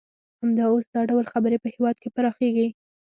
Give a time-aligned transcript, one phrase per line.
[0.41, 2.67] همدا اوس دا ډول خبرې په هېواد کې پراخیږي